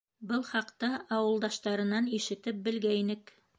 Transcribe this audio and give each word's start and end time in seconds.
Был 0.29 0.45
хаҡта 0.51 0.89
ауылдаштарынан 1.17 2.11
ишетеп 2.21 2.67
белгәйнек. 2.71 3.35